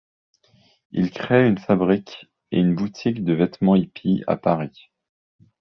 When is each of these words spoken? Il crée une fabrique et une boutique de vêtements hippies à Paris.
Il 0.89 1.11
crée 1.11 1.47
une 1.47 1.59
fabrique 1.59 2.25
et 2.49 2.57
une 2.59 2.73
boutique 2.73 3.23
de 3.23 3.33
vêtements 3.33 3.75
hippies 3.75 4.23
à 4.25 4.35
Paris. 4.35 4.89